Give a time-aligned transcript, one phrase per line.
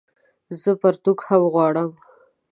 [0.61, 1.91] زه پرتوګ هم غواړم